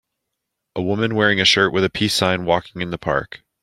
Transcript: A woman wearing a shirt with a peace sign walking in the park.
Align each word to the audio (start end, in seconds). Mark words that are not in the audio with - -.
A 0.75 0.81
woman 0.81 1.13
wearing 1.13 1.39
a 1.39 1.45
shirt 1.45 1.71
with 1.71 1.83
a 1.83 1.89
peace 1.91 2.15
sign 2.15 2.43
walking 2.43 2.81
in 2.81 2.89
the 2.89 2.97
park. 2.97 3.43